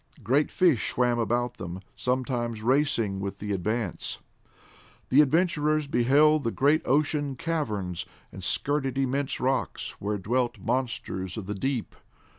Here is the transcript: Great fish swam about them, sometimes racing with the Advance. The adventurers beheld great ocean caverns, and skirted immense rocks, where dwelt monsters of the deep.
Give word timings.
Great 0.23 0.49
fish 0.49 0.89
swam 0.91 1.19
about 1.19 1.57
them, 1.57 1.79
sometimes 1.95 2.63
racing 2.63 3.19
with 3.19 3.37
the 3.37 3.51
Advance. 3.51 4.17
The 5.09 5.21
adventurers 5.21 5.85
beheld 5.85 6.55
great 6.55 6.81
ocean 6.85 7.35
caverns, 7.35 8.07
and 8.31 8.43
skirted 8.43 8.97
immense 8.97 9.39
rocks, 9.39 9.91
where 10.01 10.17
dwelt 10.17 10.57
monsters 10.57 11.37
of 11.37 11.45
the 11.45 11.53
deep. 11.53 11.95